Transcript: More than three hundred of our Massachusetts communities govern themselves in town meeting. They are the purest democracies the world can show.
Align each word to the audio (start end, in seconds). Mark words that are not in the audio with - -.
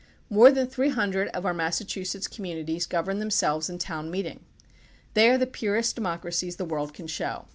More 0.31 0.49
than 0.49 0.65
three 0.65 0.89
hundred 0.89 1.27
of 1.27 1.45
our 1.45 1.53
Massachusetts 1.53 2.27
communities 2.27 2.87
govern 2.87 3.19
themselves 3.19 3.69
in 3.69 3.77
town 3.77 4.09
meeting. 4.09 4.39
They 5.13 5.29
are 5.29 5.37
the 5.37 5.45
purest 5.45 5.93
democracies 5.93 6.55
the 6.55 6.65
world 6.65 6.95
can 6.95 7.05
show. 7.05 7.45